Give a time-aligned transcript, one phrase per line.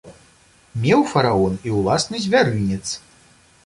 [0.85, 2.85] Меў фараон і ўласны звярынец.